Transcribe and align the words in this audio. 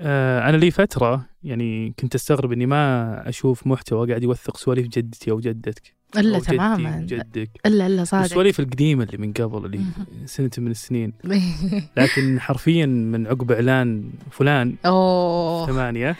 آه 0.00 0.48
أنا 0.48 0.56
لي 0.56 0.70
فترة 0.70 1.26
يعني 1.42 1.94
كنت 2.00 2.14
أستغرب 2.14 2.52
إني 2.52 2.66
ما 2.66 3.28
أشوف 3.28 3.66
محتوى 3.66 4.08
قاعد 4.08 4.22
يوثق 4.22 4.56
سواليف 4.56 4.88
جدتي 4.88 5.30
أو 5.30 5.40
جدتك. 5.40 6.00
إلا 6.16 6.36
أو 6.36 6.42
تماما. 6.42 6.98
وجدك 6.98 7.50
الا 7.66 7.86
إلا 7.86 8.04
صادق. 8.04 8.24
السواليف 8.24 8.60
القديمة 8.60 9.04
اللي 9.04 9.18
من 9.18 9.32
قبل 9.32 9.66
اللي. 9.66 9.80
سنة 10.24 10.50
من 10.58 10.70
السنين. 10.70 11.12
لكن 11.96 12.40
حرفيا 12.40 12.86
من 12.86 13.26
عقب 13.26 13.52
إعلان 13.52 14.10
فلان 14.30 14.76
أوه. 14.86 15.66
ثمانية 15.66 16.16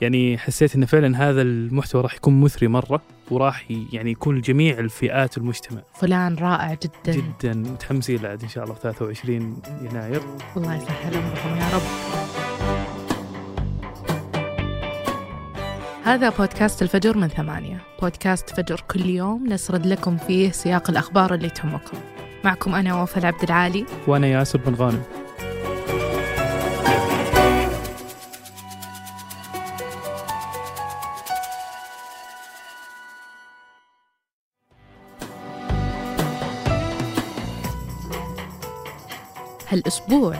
يعني 0.00 0.38
حسيت 0.38 0.74
إن 0.74 0.84
فعلا 0.84 1.28
هذا 1.30 1.42
المحتوى 1.42 2.02
راح 2.02 2.14
يكون 2.14 2.40
مثري 2.40 2.68
مرة 2.68 3.02
وراح 3.30 3.70
يعني 3.92 4.10
يكون 4.10 4.38
لجميع 4.38 4.78
الفئات 4.78 5.38
والمجتمع 5.38 5.82
فلان 5.94 6.34
رائع 6.34 6.74
جدا. 6.74 7.20
جدا. 7.20 7.54
متحمسين 7.54 8.22
له 8.22 8.32
إن 8.32 8.48
شاء 8.48 8.64
الله 8.64 8.74
في 8.74 8.80
23 8.80 9.60
يناير. 9.82 10.20
الله 10.56 10.74
يسهل 10.76 11.14
امرهم 11.14 11.56
يا 11.56 11.74
رب. 11.74 12.35
هذا 16.06 16.28
بودكاست 16.28 16.82
الفجر 16.82 17.16
من 17.16 17.28
ثمانية. 17.28 17.80
بودكاست 18.02 18.50
فجر 18.50 18.84
كل 18.90 19.06
يوم 19.06 19.46
نسرد 19.46 19.86
لكم 19.86 20.16
فيه 20.16 20.50
سياق 20.50 20.90
الأخبار 20.90 21.34
اللي 21.34 21.50
تهمكم. 21.50 21.98
معكم 22.44 22.74
أنا 22.74 23.02
وفاء 23.02 23.26
عبد 23.26 23.42
العالي. 23.42 23.86
وأنا 24.06 24.26
ياسر 24.26 24.58
بن 24.58 24.74
غانم. 24.74 25.02
هالأسبوع 39.68 40.34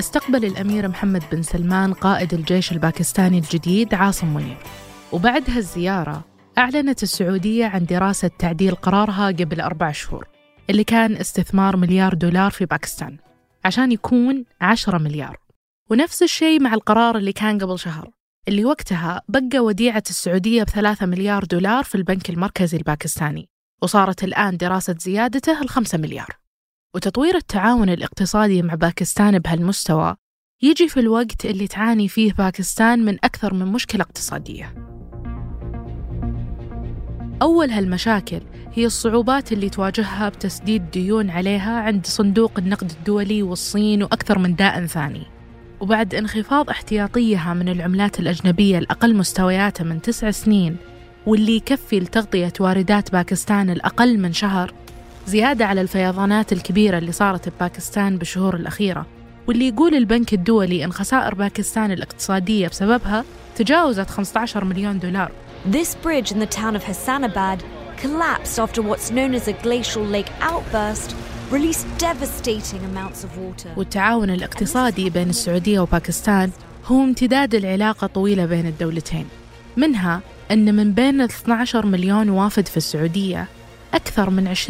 استقبل 0.00 0.44
الأمير 0.44 0.88
محمد 0.88 1.22
بن 1.32 1.42
سلمان 1.42 1.92
قائد 1.92 2.34
الجيش 2.34 2.72
الباكستاني 2.72 3.38
الجديد 3.38 3.94
عاصم 3.94 4.34
منير. 4.34 4.58
وبعد 5.12 5.50
هالزيارة 5.50 6.24
أعلنت 6.58 7.02
السعودية 7.02 7.66
عن 7.66 7.84
دراسة 7.84 8.30
تعديل 8.38 8.74
قرارها 8.74 9.26
قبل 9.26 9.60
أربع 9.60 9.92
شهور 9.92 10.28
اللي 10.70 10.84
كان 10.84 11.16
استثمار 11.16 11.76
مليار 11.76 12.14
دولار 12.14 12.50
في 12.50 12.64
باكستان 12.66 13.16
عشان 13.64 13.92
يكون 13.92 14.44
عشرة 14.60 14.98
مليار 14.98 15.36
ونفس 15.90 16.22
الشيء 16.22 16.62
مع 16.62 16.74
القرار 16.74 17.16
اللي 17.16 17.32
كان 17.32 17.58
قبل 17.58 17.78
شهر 17.78 18.10
اللي 18.48 18.64
وقتها 18.64 19.22
بقى 19.28 19.58
وديعة 19.58 20.02
السعودية 20.10 20.62
بثلاثة 20.62 21.06
مليار 21.06 21.44
دولار 21.44 21.84
في 21.84 21.94
البنك 21.94 22.30
المركزي 22.30 22.76
الباكستاني 22.76 23.48
وصارت 23.82 24.24
الآن 24.24 24.56
دراسة 24.56 24.94
زيادته 24.98 25.62
الخمسة 25.62 25.98
مليار 25.98 26.36
وتطوير 26.94 27.36
التعاون 27.36 27.90
الاقتصادي 27.90 28.62
مع 28.62 28.74
باكستان 28.74 29.38
بهالمستوى 29.38 30.16
يجي 30.62 30.88
في 30.88 31.00
الوقت 31.00 31.44
اللي 31.44 31.66
تعاني 31.66 32.08
فيه 32.08 32.32
باكستان 32.32 33.04
من 33.04 33.14
أكثر 33.24 33.54
من 33.54 33.66
مشكلة 33.66 34.02
اقتصادية. 34.02 34.89
أول 37.42 37.70
هالمشاكل 37.70 38.40
هي 38.74 38.86
الصعوبات 38.86 39.52
اللي 39.52 39.68
تواجهها 39.68 40.28
بتسديد 40.28 40.90
ديون 40.90 41.30
عليها 41.30 41.80
عند 41.80 42.06
صندوق 42.06 42.52
النقد 42.58 42.90
الدولي 42.90 43.42
والصين 43.42 44.02
وأكثر 44.02 44.38
من 44.38 44.54
داء 44.54 44.86
ثاني. 44.86 45.22
وبعد 45.80 46.14
انخفاض 46.14 46.70
احتياطيها 46.70 47.54
من 47.54 47.68
العملات 47.68 48.20
الأجنبية 48.20 48.78
الأقل 48.78 49.16
مستوياتها 49.16 49.84
من 49.84 50.02
تسع 50.02 50.30
سنين 50.30 50.76
واللي 51.26 51.56
يكفي 51.56 52.00
لتغطية 52.00 52.52
واردات 52.60 53.12
باكستان 53.12 53.70
الأقل 53.70 54.18
من 54.18 54.32
شهر 54.32 54.74
زيادة 55.26 55.66
على 55.66 55.80
الفيضانات 55.80 56.52
الكبيرة 56.52 56.98
اللي 56.98 57.12
صارت 57.12 57.48
بباكستان 57.48 58.16
بالشهور 58.18 58.56
الأخيرة 58.56 59.06
واللي 59.46 59.68
يقول 59.68 59.94
البنك 59.94 60.34
الدولي 60.34 60.84
إن 60.84 60.92
خسائر 60.92 61.34
باكستان 61.34 61.92
الاقتصادية 61.92 62.68
بسببها 62.68 63.24
تجاوزت 63.56 64.10
15 64.10 64.64
مليون 64.64 64.98
دولار 64.98 65.30
This 65.66 65.94
bridge 65.94 66.32
in 66.32 66.38
the 66.38 66.46
town 66.46 66.74
of 66.74 66.82
Hassanabad 66.82 67.62
collapsed 67.98 68.58
after 68.58 68.80
what's 68.80 69.10
known 69.10 69.34
as 69.34 69.46
a 69.46 69.52
glacial 69.52 70.02
lake 70.02 70.30
outburst 70.40 71.14
released 71.50 71.86
devastating 71.98 72.82
amounts 72.84 73.24
of 73.24 73.36
water. 73.38 73.68
والتعاون 73.76 74.30
الاقتصادي 74.30 75.10
بين 75.10 75.30
السعودية 75.30 75.80
وباكستان 75.80 76.50
هو 76.86 77.02
امتداد 77.02 77.54
العلاقة 77.54 78.06
طويلة 78.06 78.46
بين 78.46 78.66
الدولتين 78.66 79.26
منها 79.76 80.20
أن 80.50 80.74
من 80.74 80.92
بين 80.92 81.20
ال 81.20 81.28
12 81.28 81.86
مليون 81.86 82.28
وافد 82.30 82.68
في 82.68 82.76
السعودية 82.76 83.46
أكثر 83.94 84.30
من 84.30 84.54
20% 84.54 84.60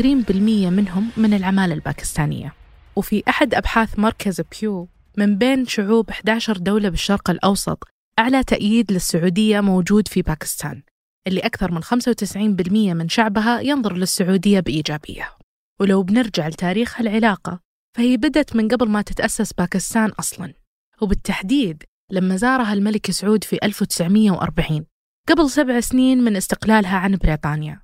منهم 0.71 1.09
من 1.17 1.34
العمالة 1.34 1.75
الباكستانية 1.75 2.55
وفي 2.97 3.23
أحد 3.29 3.55
أبحاث 3.55 3.99
مركز 3.99 4.41
بيو 4.41 4.89
من 5.17 5.39
بين 5.39 5.67
شعوب 5.67 6.11
11 6.11 6.56
دولة 6.56 6.89
بالشرق 6.89 7.31
الأوسط 7.31 7.89
أعلى 8.20 8.44
تأييد 8.44 8.92
للسعودية 8.92 9.60
موجود 9.60 10.08
في 10.08 10.22
باكستان 10.22 10.82
اللي 11.26 11.41
أكثر 11.41 11.72
من 11.72 11.82
95% 11.84 12.94
من 12.94 13.08
شعبها 13.08 13.60
ينظر 13.60 13.97
للسعودية 13.97 14.60
بإيجابية. 14.60 15.32
ولو 15.81 16.03
بنرجع 16.03 16.48
لتاريخ 16.48 17.00
هالعلاقة 17.00 17.60
فهي 17.97 18.16
بدت 18.16 18.56
من 18.56 18.69
قبل 18.69 18.88
ما 18.88 19.03
تتأسس 19.03 19.53
باكستان 19.53 20.10
أصلاً. 20.10 20.54
وبالتحديد 21.03 21.82
لما 22.10 22.36
زارها 22.36 22.72
الملك 22.72 23.10
سعود 23.10 23.44
في 23.44 23.58
1940 23.62 24.87
قبل 25.28 25.50
سبع 25.50 25.81
سنين 25.81 26.19
من 26.19 26.37
استقلالها 26.37 26.97
عن 26.97 27.16
بريطانيا. 27.16 27.82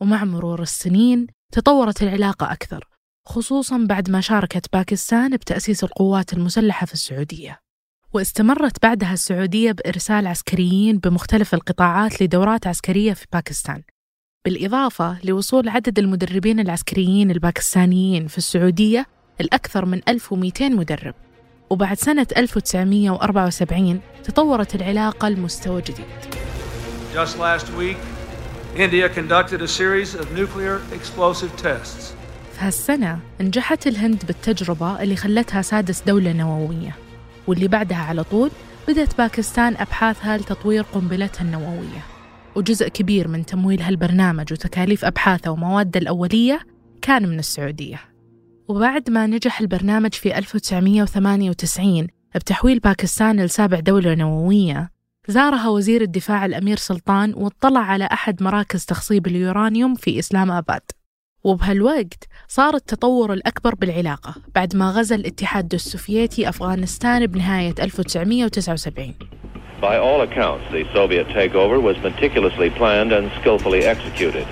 ومع 0.00 0.24
مرور 0.24 0.62
السنين 0.62 1.26
تطورت 1.52 2.02
العلاقة 2.02 2.52
أكثر 2.52 2.88
خصوصا 3.28 3.86
بعد 3.88 4.10
ما 4.10 4.20
شاركت 4.20 4.72
باكستان 4.72 5.36
بتأسيس 5.36 5.84
القوات 5.84 6.32
المسلحة 6.32 6.86
في 6.86 6.94
السعودية. 6.94 7.60
واستمرت 8.12 8.82
بعدها 8.82 9.12
السعودية 9.12 9.72
بإرسال 9.72 10.26
عسكريين 10.26 10.98
بمختلف 10.98 11.54
القطاعات 11.54 12.22
لدورات 12.22 12.66
عسكرية 12.66 13.12
في 13.12 13.26
باكستان. 13.32 13.82
بالإضافة 14.44 15.18
لوصول 15.24 15.68
عدد 15.68 15.98
المدربين 15.98 16.60
العسكريين 16.60 17.30
الباكستانيين 17.30 18.26
في 18.26 18.38
السعودية 18.38 19.06
الأكثر 19.40 19.84
من 19.84 20.00
1200 20.08 20.68
مدرب. 20.68 21.14
وبعد 21.70 21.98
سنة 21.98 22.26
1974 22.36 24.00
تطورت 24.24 24.74
العلاقة 24.74 25.28
لمستوى 25.28 25.82
جديد. 25.82 26.06
Just 27.14 27.36
last 27.38 27.66
week, 27.78 27.98
India 28.76 29.08
conducted 29.08 29.62
a 29.62 29.68
series 29.68 30.14
of 30.14 30.24
nuclear 30.38 30.80
explosive 30.92 31.62
tests. 31.62 32.14
في 32.52 32.58
هالسنة 32.58 33.18
نجحت 33.40 33.86
الهند 33.86 34.24
بالتجربة 34.26 35.02
اللي 35.02 35.16
خلتها 35.16 35.62
سادس 35.62 36.02
دولة 36.02 36.32
نووية. 36.32 37.09
واللي 37.50 37.68
بعدها 37.68 37.98
على 37.98 38.24
طول 38.24 38.50
بدأت 38.88 39.18
باكستان 39.18 39.76
أبحاثها 39.76 40.36
لتطوير 40.36 40.82
قنبلتها 40.82 41.44
النووية. 41.44 42.04
وجزء 42.56 42.88
كبير 42.88 43.28
من 43.28 43.46
تمويل 43.46 43.82
هالبرنامج 43.82 44.52
وتكاليف 44.52 45.04
أبحاثه 45.04 45.50
ومواده 45.50 46.00
الأولية 46.00 46.60
كان 47.02 47.28
من 47.28 47.38
السعودية. 47.38 48.00
وبعد 48.68 49.10
ما 49.10 49.26
نجح 49.26 49.60
البرنامج 49.60 50.12
في 50.12 50.38
1998 50.38 52.06
بتحويل 52.34 52.78
باكستان 52.78 53.40
لسابع 53.40 53.80
دولة 53.80 54.14
نووية 54.14 54.90
زارها 55.28 55.68
وزير 55.68 56.02
الدفاع 56.02 56.46
الأمير 56.46 56.76
سلطان 56.76 57.34
واطلع 57.34 57.80
على 57.80 58.04
أحد 58.04 58.42
مراكز 58.42 58.84
تخصيب 58.84 59.26
اليورانيوم 59.26 59.94
في 59.94 60.18
إسلام 60.18 60.50
آباد. 60.50 60.82
وبهالوقت 61.44 62.28
صار 62.48 62.74
التطور 62.74 63.32
الأكبر 63.32 63.74
بالعلاقة 63.74 64.34
بعد 64.54 64.76
ما 64.76 64.90
غزا 64.90 65.14
الاتحاد 65.14 65.74
السوفيتي 65.74 66.48
أفغانستان 66.48 67.26
بنهاية 67.26 67.74
1979 67.80 69.14
By 69.80 69.96
all 69.96 70.20
accounts, 70.20 70.64
the 70.72 70.84
Soviet 70.94 71.26
takeover 71.28 71.80
was 71.80 71.96
meticulously 72.08 72.68
planned 72.68 73.12
and 73.12 73.30
skillfully 73.40 73.82
executed. 73.84 74.46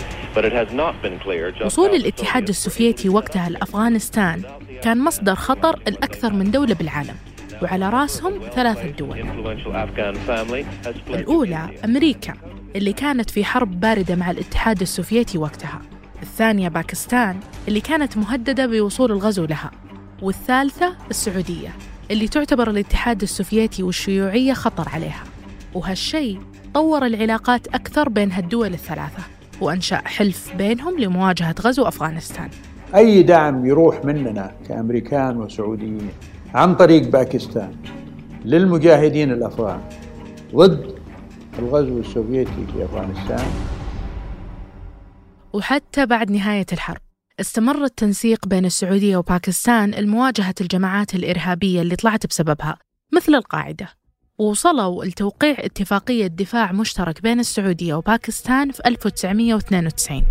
وصول 1.65 1.91
الاتحاد 1.91 2.49
السوفيتي 2.49 3.09
وقتها 3.09 3.49
لأفغانستان 3.49 4.43
كان 4.83 5.05
مصدر 5.05 5.35
خطر 5.35 5.81
الأكثر 5.89 6.33
من 6.33 6.51
دولة 6.51 6.75
بالعالم 6.75 7.15
وعلى 7.63 7.91
رأسهم 7.91 8.41
ثلاثة 8.55 8.91
دول. 8.91 9.21
الأولى 11.09 11.69
أمريكا 11.85 12.35
اللي 12.77 12.93
كانت 12.93 13.31
في 13.31 13.45
حرب 13.45 13.81
باردة 13.81 14.17
مع 14.17 14.31
الاتحاد 14.31 14.81
السوفيتي 14.81 15.39
وقتها. 15.39 15.81
الثانية 16.23 16.69
باكستان 16.69 17.37
اللي 17.69 17.81
كانت 17.81 18.17
مهددة 18.17 18.67
بوصول 18.67 19.13
الغزو 19.13 19.45
لها. 19.45 19.71
والثالثة 20.23 20.95
السعودية 21.11 21.69
اللي 22.11 22.29
تعتبر 22.29 22.71
الاتحاد 22.71 23.23
السوفيتي 23.23 23.83
والشيوعية 23.83 24.53
خطر 24.53 24.89
عليها. 24.89 25.25
وهالشيء 25.75 26.41
طور 26.75 27.07
العلاقات 27.07 27.67
أكثر 27.67 28.09
بين 28.09 28.33
هالدول 28.33 28.73
الثلاثة 28.75 29.23
وأنشأ 29.61 29.97
حلف 30.05 30.55
بينهم 30.57 30.99
لمواجهة 30.99 31.55
غزو 31.61 31.83
أفغانستان. 31.89 32.49
أي 32.95 33.23
دعم 33.23 33.67
يروح 33.67 34.05
مننا 34.05 34.53
كأمريكان 34.69 35.37
وسعوديين 35.37 36.09
عن 36.55 36.75
طريق 36.75 37.09
باكستان 37.09 37.73
للمجاهدين 38.45 39.33
الأفغان 39.33 39.81
ضد 40.55 40.95
الغزو 41.59 41.99
السوفيتي 41.99 42.67
في 42.73 42.85
أفغانستان 42.85 43.47
وحتى 45.53 46.07
بعد 46.07 46.31
نهاية 46.31 46.67
الحرب. 46.73 47.01
استمر 47.41 47.85
التنسيق 47.85 48.47
بين 48.47 48.65
السعودية 48.65 49.17
وباكستان 49.17 49.91
لمواجهة 49.91 50.55
الجماعات 50.61 51.15
الإرهابية 51.15 51.83
اللي 51.83 51.97
طلعت 51.97 52.27
بسببها 52.27 52.79
مثل 53.13 53.35
القاعدة. 53.35 53.89
ووصلوا 54.39 55.05
لتوقيع 55.05 55.57
اتفاقية 55.59 56.27
دفاع 56.27 56.73
مشترك 56.73 57.23
بين 57.23 57.41
السعودية 57.41 57.95
وباكستان 57.95 58.71
في 58.71 58.83
1992 58.87 60.25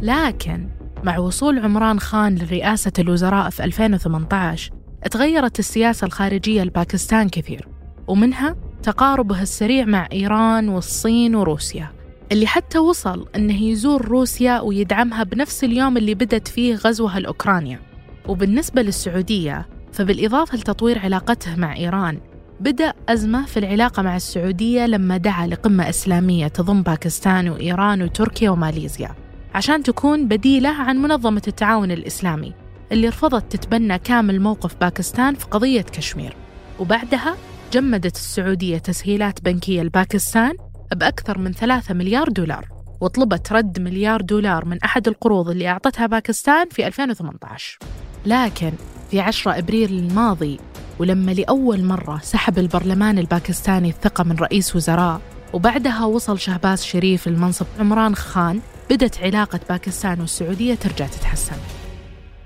لكن 0.00 0.68
مع 1.04 1.18
وصول 1.18 1.58
عمران 1.58 2.00
خان 2.00 2.34
لرئاسة 2.38 2.92
الوزراء 2.98 3.50
في 3.50 3.64
2018 3.64 4.72
تغيرت 5.10 5.58
السياسة 5.58 6.04
الخارجية 6.04 6.62
لباكستان 6.62 7.28
كثير. 7.28 7.68
ومنها 8.06 8.56
تقاربها 8.82 9.42
السريع 9.42 9.84
مع 9.84 10.08
إيران 10.12 10.68
والصين 10.68 11.34
وروسيا. 11.34 11.97
اللي 12.32 12.46
حتى 12.46 12.78
وصل 12.78 13.28
أنه 13.36 13.62
يزور 13.62 14.04
روسيا 14.08 14.60
ويدعمها 14.60 15.22
بنفس 15.22 15.64
اليوم 15.64 15.96
اللي 15.96 16.14
بدت 16.14 16.48
فيه 16.48 16.74
غزوها 16.74 17.20
لأوكرانيا 17.20 17.80
وبالنسبة 18.28 18.82
للسعودية 18.82 19.68
فبالإضافة 19.92 20.58
لتطوير 20.58 20.98
علاقته 20.98 21.56
مع 21.56 21.76
إيران 21.76 22.20
بدأ 22.60 22.92
أزمة 23.08 23.46
في 23.46 23.56
العلاقة 23.56 24.02
مع 24.02 24.16
السعودية 24.16 24.86
لما 24.86 25.16
دعا 25.16 25.46
لقمة 25.46 25.88
إسلامية 25.88 26.48
تضم 26.48 26.82
باكستان 26.82 27.48
وإيران 27.48 28.02
وتركيا 28.02 28.50
وماليزيا 28.50 29.14
عشان 29.54 29.82
تكون 29.82 30.28
بديلة 30.28 30.68
عن 30.68 30.96
منظمة 30.96 31.42
التعاون 31.48 31.90
الإسلامي 31.90 32.54
اللي 32.92 33.08
رفضت 33.08 33.56
تتبنى 33.56 33.98
كامل 33.98 34.40
موقف 34.40 34.76
باكستان 34.80 35.34
في 35.34 35.46
قضية 35.46 35.80
كشمير. 35.82 36.36
وبعدها 36.80 37.36
جمدت 37.72 38.16
السعودية 38.16 38.78
تسهيلات 38.78 39.44
بنكية 39.44 39.82
لباكستان 39.82 40.52
بأكثر 40.94 41.38
من 41.38 41.52
3 41.52 41.94
مليار 41.94 42.28
دولار 42.28 42.68
وطلبت 43.00 43.52
رد 43.52 43.80
مليار 43.80 44.20
دولار 44.20 44.64
من 44.64 44.78
أحد 44.84 45.08
القروض 45.08 45.50
اللي 45.50 45.68
أعطتها 45.68 46.06
باكستان 46.06 46.68
في 46.68 46.86
2018 46.86 47.78
لكن 48.26 48.72
في 49.10 49.20
10 49.20 49.58
أبريل 49.58 49.92
الماضي 49.98 50.60
ولما 50.98 51.32
لأول 51.32 51.84
مرة 51.84 52.20
سحب 52.22 52.58
البرلمان 52.58 53.18
الباكستاني 53.18 53.88
الثقة 53.88 54.24
من 54.24 54.36
رئيس 54.36 54.76
وزراء 54.76 55.20
وبعدها 55.52 56.04
وصل 56.04 56.38
شهباز 56.38 56.82
شريف 56.82 57.28
المنصب 57.28 57.66
عمران 57.78 58.14
خان 58.14 58.60
بدت 58.90 59.18
علاقة 59.18 59.60
باكستان 59.68 60.20
والسعودية 60.20 60.74
ترجع 60.74 61.06
تتحسن. 61.06 61.56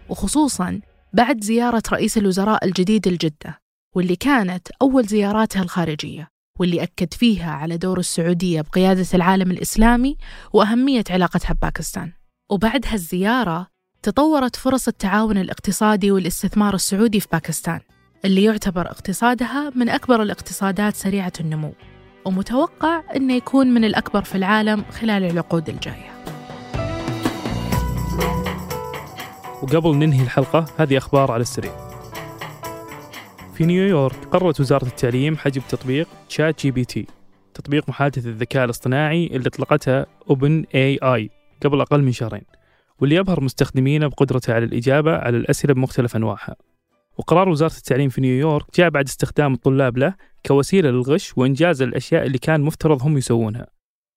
وخصوصا 0.08 0.80
بعد 1.12 1.44
زيارة 1.44 1.82
رئيس 1.92 2.18
الوزراء 2.18 2.64
الجديد 2.64 3.08
لجدة 3.08 3.60
واللي 3.94 4.16
كانت 4.16 4.68
أول 4.82 5.04
زياراتها 5.04 5.62
الخارجية. 5.62 6.31
واللي 6.60 6.82
أكد 6.82 7.14
فيها 7.14 7.50
على 7.50 7.76
دور 7.76 7.98
السعودية 7.98 8.60
بقيادة 8.60 9.06
العالم 9.14 9.50
الإسلامي 9.50 10.16
وأهمية 10.52 11.04
علاقتها 11.10 11.54
بباكستان. 11.54 12.12
وبعد 12.50 12.86
هالزيارة 12.86 13.66
تطورت 14.02 14.56
فرص 14.56 14.88
التعاون 14.88 15.38
الاقتصادي 15.38 16.10
والاستثمار 16.10 16.74
السعودي 16.74 17.20
في 17.20 17.28
باكستان 17.32 17.80
اللي 18.24 18.44
يعتبر 18.44 18.86
اقتصادها 18.86 19.72
من 19.74 19.88
أكبر 19.88 20.22
الاقتصادات 20.22 20.96
سريعة 20.96 21.32
النمو 21.40 21.72
ومتوقع 22.24 23.02
أنه 23.16 23.34
يكون 23.34 23.66
من 23.66 23.84
الأكبر 23.84 24.22
في 24.22 24.34
العالم 24.34 24.84
خلال 24.90 25.24
العقود 25.24 25.68
الجاية. 25.68 26.12
وقبل 29.62 29.94
ننهي 29.94 30.22
الحلقة 30.22 30.66
هذه 30.78 30.98
أخبار 30.98 31.32
على 31.32 31.42
السريع. 31.42 31.91
في 33.54 33.66
نيويورك 33.66 34.24
قررت 34.24 34.60
وزارة 34.60 34.86
التعليم 34.86 35.36
حجب 35.36 35.62
تطبيق 35.68 36.08
تشات 36.28 36.62
جي 36.62 36.70
بي 36.70 36.84
تي 36.84 37.06
تطبيق 37.54 37.88
محادثة 37.88 38.30
الذكاء 38.30 38.64
الاصطناعي 38.64 39.26
اللي 39.26 39.48
اطلقتها 39.48 40.06
OpenAI 40.30 41.30
قبل 41.64 41.80
أقل 41.80 42.02
من 42.02 42.12
شهرين 42.12 42.42
واللي 43.02 43.16
يبهر 43.16 43.40
مستخدمينه 43.40 44.06
بقدرته 44.06 44.54
على 44.54 44.64
الإجابة 44.64 45.16
على 45.16 45.36
الأسئلة 45.36 45.74
بمختلف 45.74 46.16
أنواعها. 46.16 46.56
وقرار 47.18 47.48
وزارة 47.48 47.76
التعليم 47.76 48.08
في 48.08 48.20
نيويورك 48.20 48.66
جاء 48.76 48.90
بعد 48.90 49.04
استخدام 49.04 49.54
الطلاب 49.54 49.98
له 49.98 50.14
كوسيلة 50.46 50.90
للغش 50.90 51.38
وإنجاز 51.38 51.82
الأشياء 51.82 52.26
اللي 52.26 52.38
كان 52.38 52.60
مفترض 52.60 53.02
هم 53.02 53.18
يسوونها. 53.18 53.66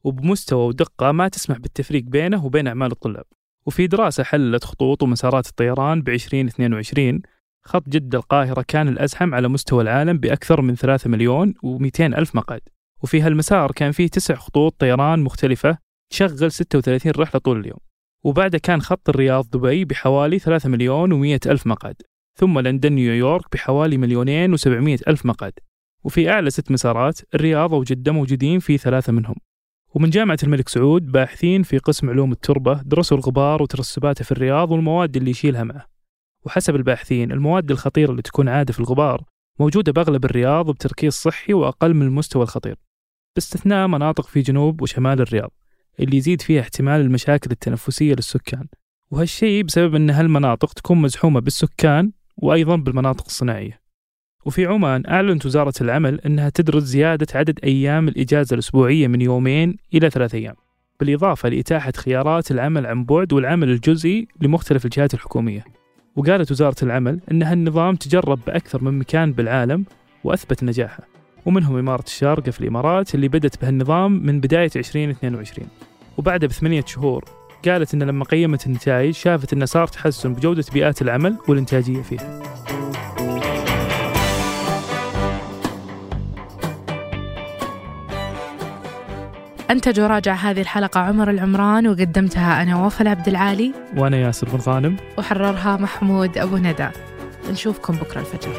وبمستوى 0.04 0.68
ودقة 0.68 1.12
ما 1.12 1.28
تسمح 1.28 1.58
بالتفريق 1.58 2.04
بينه 2.04 2.46
وبين 2.46 2.68
أعمال 2.68 2.92
الطلاب. 2.92 3.26
وفي 3.66 3.88
دراسة 3.88 4.24
حللت 4.24 4.64
خطوط 4.64 5.04
ومسارات 5.04 5.48
الطيران 5.48 6.02
ب 6.02 6.10
2022 6.10 7.22
خط 7.68 7.90
جدة 7.90 8.18
القاهرة 8.18 8.66
كان 8.68 8.88
الأزحم 8.88 9.36
على 9.36 9.48
مستوى 9.48 9.84
العالم 9.84 10.18
بأكثر 10.18 10.62
من 10.62 10.76
3 10.76 11.10
مليون 11.10 11.54
و200 11.66 12.00
ألف 12.00 12.36
مقعد. 12.36 12.62
وفي 13.04 13.22
هالمسار 13.22 13.72
كان 13.72 13.92
فيه 13.92 14.08
تسع 14.08 14.36
خطوط 14.36 14.76
طيران 14.80 15.20
مختلفة 15.20 15.78
تشغل 16.10 16.52
36 16.52 17.12
رحلة 17.12 17.42
طول 17.42 17.60
اليوم. 17.60 17.80
وبعده 18.24 18.58
كان 18.58 18.82
خط 18.82 19.10
الرياض 19.10 19.50
دبي 19.50 19.86
بحوالي 19.86 20.40
3 20.40 20.70
مليون 20.70 21.12
و100 21.12 21.40
ألف 21.48 21.68
مقعد. 21.68 21.96
ثم 22.40 22.60
لندن 22.60 22.94
نيويورك 22.94 23.46
بحوالي 23.52 23.98
مليونين 23.98 24.54
وسبعمية 24.54 24.98
ألف 25.08 25.26
مقعد. 25.26 25.54
وفي 26.04 26.30
أعلى 26.30 26.50
ست 26.50 26.72
مسارات 26.72 27.20
الرياض 27.36 27.74
وجدة 27.74 28.12
موجودين 28.12 28.60
في 28.60 28.78
ثلاثة 28.78 29.14
منهم. 29.14 29.36
ومن 29.94 30.10
جامعة 30.10 30.38
الملك 30.44 30.70
سعود 30.70 31.12
باحثين 31.12 31.64
في 31.64 31.78
قسم 31.78 32.10
علوم 32.10 32.32
التربة 32.32 32.82
درسوا 32.82 33.18
الغبار 33.18 33.62
وترسباته 33.62 34.26
في 34.26 34.32
الرياض 34.32 34.72
والمواد 34.72 35.18
اللي 35.18 35.32
يشيلها 35.32 35.64
معه. 35.64 35.95
وحسب 36.46 36.76
الباحثين 36.76 37.32
المواد 37.32 37.72
الخطيرة 37.72 38.12
اللي 38.12 38.22
تكون 38.22 38.50
عادة 38.50 38.74
في 38.74 38.80
الغبار 38.80 39.24
موجودة 39.60 39.92
بأغلب 39.92 40.26
الرياض 40.26 40.72
بتركيز 40.72 41.14
صحي 41.14 41.54
وأقل 41.54 41.94
من 41.94 42.02
المستوى 42.02 42.44
الخطير. 42.44 42.76
باستثناء 43.36 43.88
مناطق 43.88 44.28
في 44.28 44.42
جنوب 44.42 44.82
وشمال 44.82 45.22
الرياض 45.22 45.52
اللي 46.00 46.18
يزيد 46.18 46.42
فيها 46.42 46.62
احتمال 46.62 47.02
المشاكل 47.02 47.52
التنفسية 47.52 48.14
للسكان. 48.14 48.68
وهالشيء 49.12 49.64
بسبب 49.64 49.96
أن 49.96 50.10
هالمناطق 50.10 50.74
تكون 50.74 51.02
مزحومة 51.02 51.40
بالسكان 51.40 52.12
وأيضا 52.38 52.76
بالمناطق 52.76 53.26
الصناعية. 53.26 53.82
وفي 54.46 54.66
عمان 54.66 55.04
أعلنت 55.08 55.46
وزارة 55.46 55.74
العمل 55.82 56.22
أنها 56.22 56.50
تدرس 56.50 56.84
زيادة 56.84 57.28
عدد 57.36 57.60
أيام 57.64 58.08
الإجازة 58.08 58.54
الأسبوعية 58.54 59.08
من 59.08 59.22
يومين 59.22 59.78
إلى 59.94 60.10
ثلاثة 60.10 60.38
أيام 60.38 60.56
بالإضافة 61.00 61.50
لإتاحة 61.50 61.94
خيارات 61.96 62.52
العمل 62.52 62.86
عن 62.86 63.06
بعد 63.06 63.34
والعمل 63.34 63.70
الجزئي 63.70 64.28
لمختلف 64.42 64.86
الجهات 64.86 65.14
الحكومية. 65.14 65.75
وقالت 66.16 66.52
وزارة 66.52 66.76
العمل 66.84 67.20
أن 67.32 67.44
هالنظام 67.44 67.96
تجرب 67.96 68.40
بأكثر 68.48 68.84
من 68.84 69.00
مكان 69.00 69.34
بالعالم 69.34 69.86
وأثبت 70.24 70.64
نجاحه 70.64 71.04
ومنهم 71.46 71.78
إمارة 71.78 72.04
الشارقة 72.04 72.52
في 72.52 72.62
الإمارات 72.62 73.16
اللي 73.16 73.28
بدت 73.28 73.62
بهالنظام 73.62 74.26
من 74.26 74.40
بداية 74.40 74.72
2022 74.76 75.68
وبعدها 76.18 76.48
بثمانية 76.48 76.84
شهور 76.88 77.26
قالت 77.66 77.94
أن 77.94 78.04
لما 78.04 78.26
قيمت 78.26 78.68
النتائج 78.68 79.14
شافت 79.14 79.54
أن 79.54 79.66
صار 79.66 79.88
تحسن 79.88 80.34
بجودة 80.34 80.64
بيئات 80.74 81.02
العمل 81.02 81.38
والإنتاجية 81.48 82.02
فيها. 82.02 82.42
أنتج 89.72 90.00
وراجع 90.00 90.34
هذه 90.34 90.62
الحلقة 90.62 91.00
عمر 91.00 91.30
العمران 91.30 91.88
وقدمتها 91.88 92.62
أنا 92.62 92.86
وفاء 92.86 93.08
عبد 93.08 93.28
العالي. 93.28 93.74
وأنا 93.98 94.18
ياسر 94.18 94.50
بن 94.50 94.60
غانم. 94.60 94.98
وحررها 95.18 95.78
محمود 95.78 96.38
أبو 96.38 96.58
ندى. 96.58 96.88
نشوفكم 97.52 97.94
بكرة 97.96 98.20
الفجر. 98.20 98.52